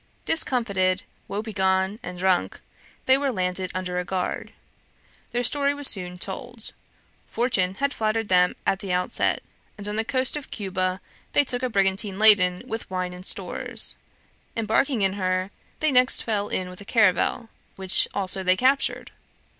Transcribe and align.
Discomfited, 0.25 1.03
woebegone, 1.27 1.99
and 2.01 2.17
drunk, 2.17 2.59
they 3.05 3.19
were 3.19 3.31
landed 3.31 3.69
under 3.75 3.99
a 3.99 4.03
guard. 4.03 4.51
Their 5.29 5.43
story 5.43 5.75
was 5.75 5.85
soon 5.87 6.17
told. 6.17 6.73
Fortune 7.27 7.75
had 7.75 7.93
flattered 7.93 8.27
them 8.27 8.55
at 8.65 8.79
the 8.79 8.91
outset, 8.91 9.43
and 9.77 9.87
on 9.87 9.97
the 9.97 10.03
coast 10.03 10.35
of 10.35 10.49
Cuba 10.49 11.01
they 11.33 11.43
took 11.43 11.61
a 11.61 11.69
brigantine 11.69 12.17
laden 12.17 12.63
with 12.65 12.89
wine 12.89 13.13
and 13.13 13.23
stores. 13.27 13.95
Embarking 14.57 15.03
in 15.03 15.13
her, 15.13 15.51
they 15.81 15.91
next 15.91 16.23
fell 16.23 16.49
in 16.49 16.67
with 16.67 16.81
a 16.81 16.83
caravel, 16.83 17.49
which 17.75 18.07
also 18.11 18.41
they 18.41 18.57
captured. 18.57 19.11